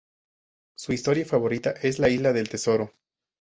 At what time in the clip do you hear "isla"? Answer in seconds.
2.09-2.33